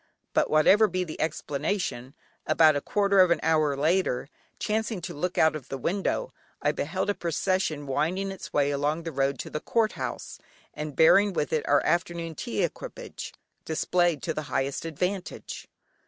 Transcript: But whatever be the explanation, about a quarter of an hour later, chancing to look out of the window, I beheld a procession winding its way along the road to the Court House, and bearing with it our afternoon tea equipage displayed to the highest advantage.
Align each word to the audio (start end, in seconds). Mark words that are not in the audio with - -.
But 0.33 0.49
whatever 0.49 0.87
be 0.87 1.03
the 1.03 1.21
explanation, 1.21 2.15
about 2.47 2.75
a 2.75 2.81
quarter 2.81 3.19
of 3.19 3.29
an 3.29 3.39
hour 3.43 3.77
later, 3.77 4.29
chancing 4.57 4.99
to 5.01 5.13
look 5.13 5.37
out 5.37 5.55
of 5.55 5.69
the 5.69 5.77
window, 5.77 6.33
I 6.59 6.71
beheld 6.71 7.11
a 7.11 7.13
procession 7.13 7.85
winding 7.85 8.31
its 8.31 8.51
way 8.51 8.71
along 8.71 9.03
the 9.03 9.11
road 9.11 9.37
to 9.41 9.51
the 9.51 9.59
Court 9.59 9.91
House, 9.91 10.39
and 10.73 10.95
bearing 10.95 11.33
with 11.33 11.53
it 11.53 11.67
our 11.67 11.85
afternoon 11.85 12.33
tea 12.33 12.63
equipage 12.63 13.31
displayed 13.63 14.23
to 14.23 14.33
the 14.33 14.41
highest 14.49 14.85
advantage. 14.85 15.67